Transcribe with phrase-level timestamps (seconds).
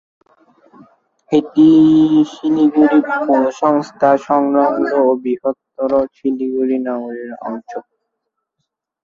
[1.31, 1.67] এটি
[2.31, 7.69] শিলিগুড়ি পৌরসংস্থা সংলগ্ন ও বৃহত্তর শিলিগুড়ি নগরের অংশ।